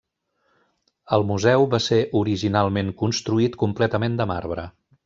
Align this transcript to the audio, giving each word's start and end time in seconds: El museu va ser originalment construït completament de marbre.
El 1.17 1.25
museu 1.33 1.67
va 1.75 1.81
ser 1.89 2.01
originalment 2.23 2.93
construït 3.05 3.61
completament 3.67 4.23
de 4.23 4.33
marbre. 4.35 4.69